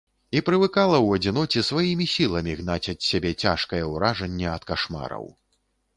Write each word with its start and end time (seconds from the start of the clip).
І 0.37 0.41
прывыкала 0.45 0.95
ў 1.01 1.09
адзіноце 1.19 1.59
сваімі 1.69 2.07
сіламі 2.15 2.57
гнаць 2.61 2.91
ад 2.95 2.99
сябе 3.11 3.35
цяжкае 3.45 3.83
ўражанне 3.93 4.47
ад 4.57 4.63
кашмараў. 4.71 5.33